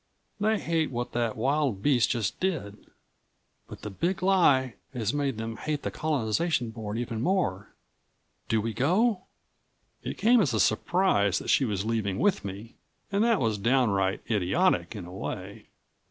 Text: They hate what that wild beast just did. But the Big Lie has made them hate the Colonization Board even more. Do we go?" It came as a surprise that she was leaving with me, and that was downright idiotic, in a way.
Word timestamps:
They 0.39 0.57
hate 0.57 0.89
what 0.89 1.11
that 1.11 1.37
wild 1.37 1.83
beast 1.83 2.09
just 2.09 2.39
did. 2.39 2.75
But 3.67 3.83
the 3.83 3.91
Big 3.91 4.23
Lie 4.23 4.73
has 4.95 5.13
made 5.13 5.37
them 5.37 5.57
hate 5.57 5.83
the 5.83 5.91
Colonization 5.91 6.71
Board 6.71 6.97
even 6.97 7.21
more. 7.21 7.69
Do 8.49 8.61
we 8.61 8.73
go?" 8.73 9.25
It 10.01 10.17
came 10.17 10.41
as 10.41 10.55
a 10.55 10.59
surprise 10.59 11.37
that 11.37 11.51
she 11.51 11.65
was 11.65 11.85
leaving 11.85 12.17
with 12.17 12.43
me, 12.43 12.73
and 13.11 13.23
that 13.23 13.39
was 13.39 13.59
downright 13.59 14.21
idiotic, 14.27 14.95
in 14.95 15.05
a 15.05 15.13
way. 15.13 15.67